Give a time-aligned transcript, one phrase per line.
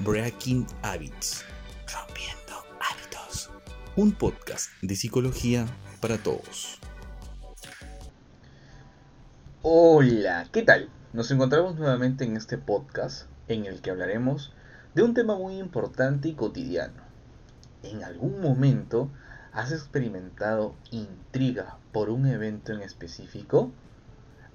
[0.00, 1.42] Breaking Habits.
[1.90, 3.50] Rompiendo hábitos.
[3.96, 5.66] Un podcast de psicología
[6.02, 6.78] para todos.
[9.62, 10.90] Hola, ¿qué tal?
[11.14, 14.52] Nos encontramos nuevamente en este podcast en el que hablaremos
[14.94, 17.02] de un tema muy importante y cotidiano.
[17.82, 19.10] ¿En algún momento
[19.52, 23.72] has experimentado intriga por un evento en específico?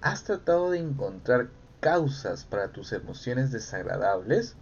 [0.01, 4.55] ¿Has tratado de encontrar causas para tus emociones desagradables?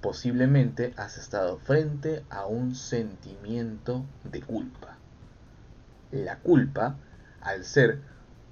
[0.00, 4.98] Posiblemente has estado frente a un sentimiento de culpa.
[6.12, 6.96] La culpa,
[7.40, 8.00] al ser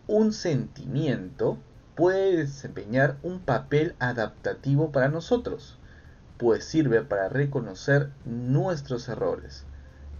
[0.06, 1.58] un sentimiento,
[1.94, 5.78] puede desempeñar un papel adaptativo para nosotros,
[6.38, 9.64] pues sirve para reconocer nuestros errores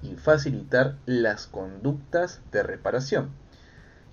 [0.03, 3.31] y facilitar las conductas de reparación.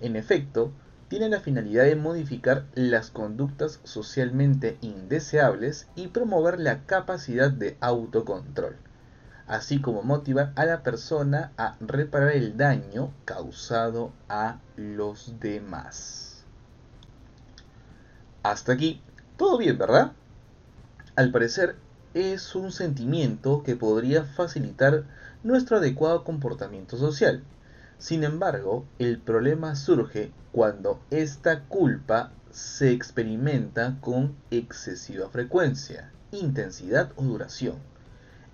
[0.00, 0.72] En efecto,
[1.12, 8.76] tiene la finalidad de modificar las conductas socialmente indeseables y promover la capacidad de autocontrol,
[9.46, 16.46] así como motivar a la persona a reparar el daño causado a los demás.
[18.42, 19.02] Hasta aquí,
[19.36, 20.12] todo bien, ¿verdad?
[21.14, 21.76] Al parecer,
[22.14, 25.04] es un sentimiento que podría facilitar
[25.42, 27.42] nuestro adecuado comportamiento social.
[28.02, 37.22] Sin embargo, el problema surge cuando esta culpa se experimenta con excesiva frecuencia, intensidad o
[37.22, 37.76] duración,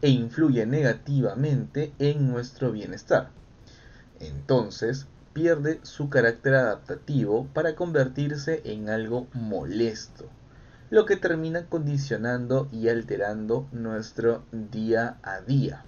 [0.03, 3.31] e influye negativamente en nuestro bienestar.
[4.21, 10.27] Entonces, pierde su carácter adaptativo para convertirse en algo molesto,
[10.91, 15.87] lo que termina condicionando y alterando nuestro día a día.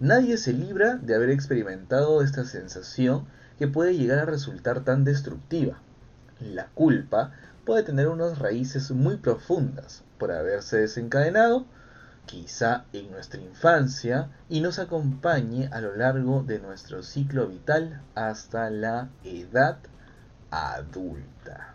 [0.00, 3.26] Nadie se libra de haber experimentado esta sensación
[3.58, 5.78] que puede llegar a resultar tan destructiva.
[6.40, 7.32] La culpa
[7.64, 11.66] puede tener unas raíces muy profundas por haberse desencadenado,
[12.26, 18.70] quizá en nuestra infancia, y nos acompañe a lo largo de nuestro ciclo vital hasta
[18.70, 19.78] la edad
[20.50, 21.74] adulta.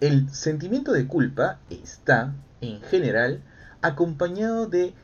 [0.00, 3.42] El sentimiento de culpa está, en general,
[3.82, 4.94] acompañado de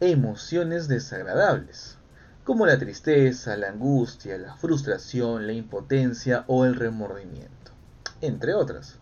[0.00, 1.96] emociones desagradables,
[2.44, 7.72] como la tristeza, la angustia, la frustración, la impotencia o el remordimiento,
[8.20, 8.96] entre otras,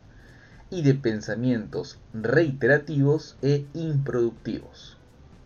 [0.70, 4.96] y de pensamientos reiterativos e improductivos.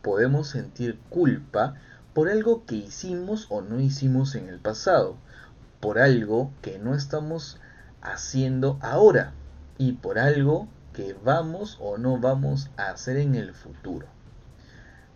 [0.03, 1.75] Podemos sentir culpa
[2.13, 5.17] por algo que hicimos o no hicimos en el pasado,
[5.81, 7.59] por algo que no estamos
[8.03, 9.33] haciendo ahora
[9.79, 14.07] y por algo que vamos o no vamos a hacer en el futuro.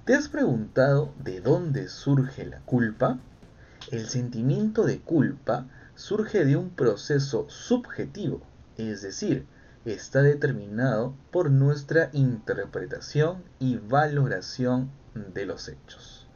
[0.05, 3.19] ¿Te has preguntado de dónde surge la culpa?
[3.91, 8.41] El sentimiento de culpa surge de un proceso subjetivo,
[8.77, 9.47] es decir,
[9.85, 14.91] está determinado por nuestra interpretación y valoración
[15.35, 16.27] de los hechos.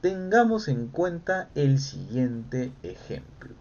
[0.00, 3.54] Tengamos en cuenta el siguiente ejemplo.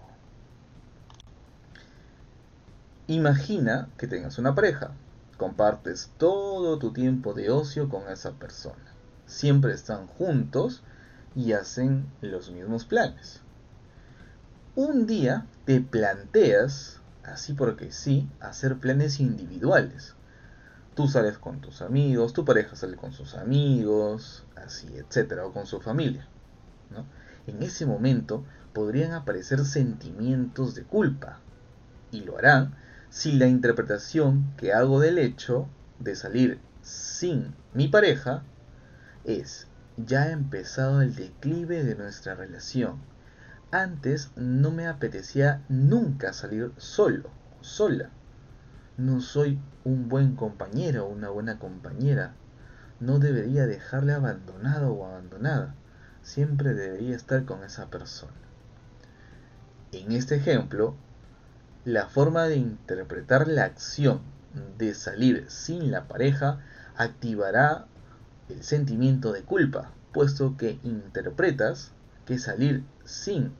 [3.07, 4.91] Imagina que tengas una pareja,
[5.40, 8.94] compartes todo tu tiempo de ocio con esa persona.
[9.26, 10.84] Siempre están juntos
[11.34, 13.42] y hacen los mismos planes.
[14.76, 20.14] Un día te planteas, así porque sí, hacer planes individuales.
[20.94, 25.66] Tú sales con tus amigos, tu pareja sale con sus amigos, así, etcétera, o con
[25.66, 26.28] su familia.
[27.48, 31.40] En ese momento podrían aparecer sentimientos de culpa,
[32.12, 32.76] y lo harán
[33.09, 35.68] si la interpretación que hago del hecho
[36.00, 38.44] de salir sin mi pareja
[39.24, 42.98] es ya ha empezado el declive de nuestra relación.
[43.72, 47.30] Antes no me apetecía nunca salir solo,
[47.62, 48.09] sola.
[48.98, 52.34] No soy un buen compañero o una buena compañera.
[53.00, 55.75] No debería dejarle abandonado o abandonada.
[56.22, 58.34] Siempre debería estar con esa persona.
[59.92, 60.95] En este ejemplo,
[61.86, 64.22] la forma de interpretar la acción
[64.78, 66.60] de salir sin la pareja
[66.96, 67.86] activará
[68.50, 71.92] el sentimiento de culpa, puesto que interpretas
[72.26, 73.54] que salir sin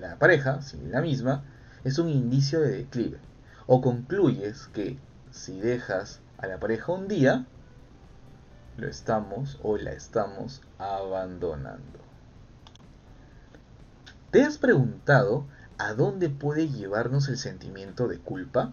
[0.00, 1.44] la pareja, sin la misma,
[1.84, 3.18] es un indicio de declive.
[3.66, 4.98] O concluyes que
[5.30, 7.46] si dejas a la pareja un día,
[8.76, 12.00] lo estamos o la estamos abandonando.
[14.30, 15.46] ¿Te has preguntado
[15.78, 18.72] ¿A dónde puede llevarnos el sentimiento de culpa?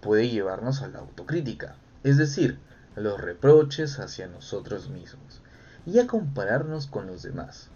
[0.00, 2.58] Puede llevarnos a la autocrítica, es decir,
[2.96, 5.42] los reproches hacia nosotros mismos
[5.84, 7.68] y a compararnos con los demás.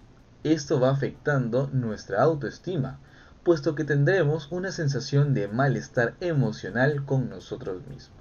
[0.44, 2.98] Esto va afectando nuestra autoestima,
[3.44, 8.16] puesto que tendremos una sensación de malestar emocional con nosotros mismos.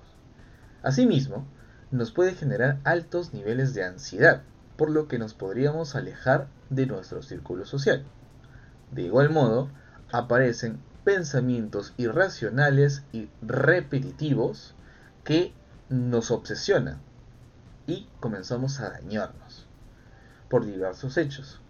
[0.84, 1.48] Asimismo,
[1.90, 4.42] nos puede generar altos niveles de ansiedad,
[4.76, 8.04] por lo que nos podríamos alejar de nuestro círculo social.
[8.92, 9.70] De igual modo,
[10.12, 14.76] aparecen pensamientos irracionales y repetitivos
[15.24, 15.54] que
[15.90, 17.00] nos obsesionan
[17.86, 19.66] y comenzamos a dañarnos
[20.50, 21.62] por diversos hechos,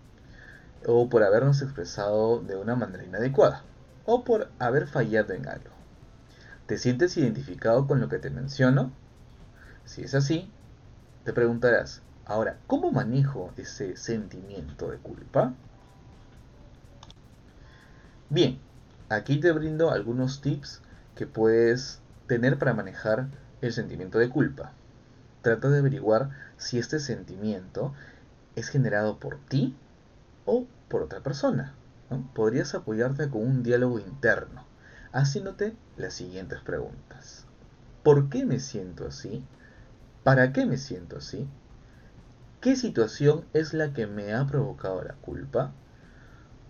[0.86, 3.64] o por habernos expresado de una manera inadecuada,
[4.06, 5.72] o por haber fallado en algo.
[6.66, 8.92] ¿Te sientes identificado con lo que te menciono?
[9.86, 10.52] Si es así,
[11.24, 15.54] te preguntarás, ahora, ¿cómo manejo ese sentimiento de culpa?
[18.30, 18.60] Bien,
[19.08, 20.82] aquí te brindo algunos tips
[21.16, 23.30] que puedes tener para manejar
[23.62, 24.74] el sentimiento de culpa.
[25.42, 27.94] Trata de averiguar si este sentimiento
[28.58, 29.78] es generado por ti
[30.46, 31.74] o por otra persona.
[32.36, 34.66] Podrías apoyarte con un diálogo interno,
[35.14, 37.46] haciéndote las siguientes preguntas.
[38.04, 39.42] ¿Por qué me siento así?
[40.26, 41.48] ¿Para qué me siento así?
[42.60, 45.72] ¿Qué situación es la que me ha provocado la culpa?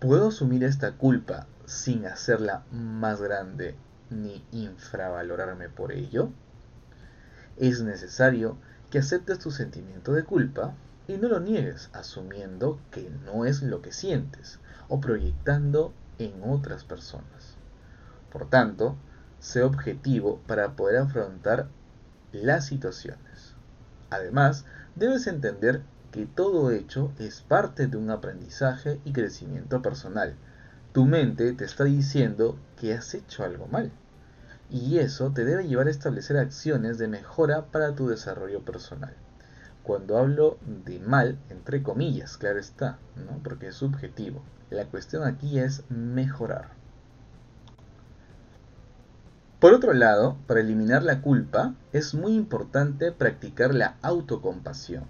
[0.00, 3.74] ¿Puedo asumir esta culpa sin hacerla más grande
[4.10, 6.30] ni infravalorarme por ello?
[7.56, 8.58] Es necesario
[8.90, 10.74] que aceptes tu sentimiento de culpa
[11.08, 16.84] y no lo niegues asumiendo que no es lo que sientes o proyectando en otras
[16.84, 17.56] personas.
[18.30, 18.96] Por tanto,
[19.40, 21.66] sé objetivo para poder afrontar
[22.30, 23.56] las situaciones.
[24.10, 25.82] Además, debes entender
[26.12, 30.34] que todo hecho es parte de un aprendizaje y crecimiento personal.
[30.92, 33.90] Tu mente te está diciendo que has hecho algo mal.
[34.70, 39.14] Y eso te debe llevar a establecer acciones de mejora para tu desarrollo personal.
[39.82, 43.40] Cuando hablo de mal, entre comillas, claro está, ¿no?
[43.42, 44.42] porque es subjetivo.
[44.70, 46.68] La cuestión aquí es mejorar.
[49.60, 55.04] Por otro lado, para eliminar la culpa, es muy importante practicar la autocompasión.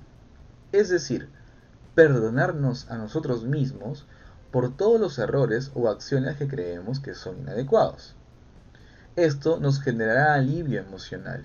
[0.73, 1.29] Es decir,
[1.95, 4.07] perdonarnos a nosotros mismos
[4.51, 8.15] por todos los errores o acciones que creemos que son inadecuados.
[9.17, 11.45] Esto nos generará alivio emocional,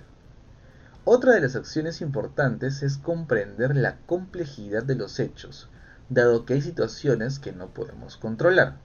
[1.06, 5.68] otra de las acciones importantes es comprender la complejidad de los hechos,
[6.08, 8.78] dado que hay situaciones que no podemos controlar,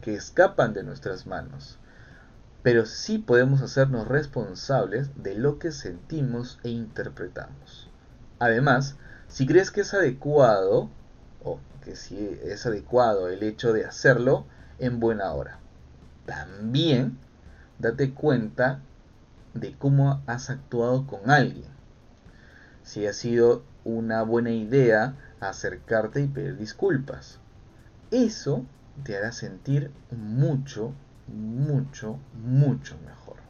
[0.00, 1.78] que escapan de nuestras manos,
[2.64, 7.88] pero sí podemos hacernos responsables de lo que sentimos e interpretamos.
[8.40, 8.96] Además,
[9.32, 10.90] si crees que es adecuado,
[11.42, 14.44] o que si es adecuado el hecho de hacerlo,
[14.78, 15.58] en buena hora.
[16.26, 17.16] También
[17.78, 18.80] date cuenta
[19.54, 21.70] de cómo has actuado con alguien.
[22.82, 27.38] Si ha sido una buena idea acercarte y pedir disculpas.
[28.10, 28.66] Eso
[29.02, 30.92] te hará sentir mucho,
[31.26, 33.41] mucho, mucho mejor.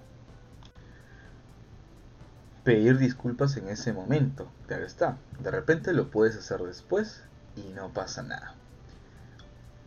[2.65, 5.19] Pedir disculpas en ese momento, claro está.
[5.41, 7.23] De repente lo puedes hacer después
[7.57, 8.55] y no pasa nada.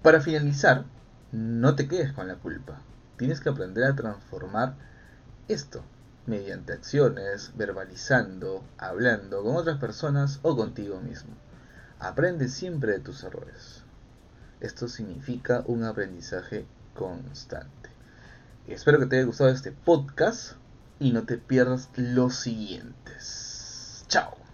[0.01, 0.83] Para finalizar,
[1.31, 2.81] no te quedes con la culpa.
[3.18, 4.75] Tienes que aprender a transformar
[5.48, 5.83] esto
[6.25, 11.33] mediante acciones, verbalizando, hablando con otras personas o contigo mismo.
[12.00, 13.83] Aprende siempre de tus errores.
[14.60, 17.89] Esto significa un aprendizaje constante.
[18.68, 20.57] Espero que te haya gustado este podcast
[20.99, 24.06] y no te pierdas los siguientes.
[24.07, 24.44] Chao.